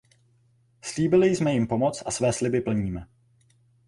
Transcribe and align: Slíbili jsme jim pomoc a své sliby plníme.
Slíbili 0.83 1.35
jsme 1.35 1.53
jim 1.53 1.67
pomoc 1.67 2.03
a 2.05 2.11
své 2.11 2.33
sliby 2.33 2.61
plníme. 2.61 3.07